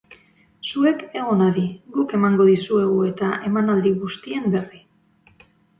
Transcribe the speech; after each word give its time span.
Zuek 0.69 1.03
egon 1.23 1.43
adi, 1.49 1.65
guk 1.99 2.15
emango 2.21 2.49
dizuegu 2.49 2.99
eta, 3.11 3.33
emanaldi 3.53 3.95
guztien 4.05 4.53
berri. 4.57 4.85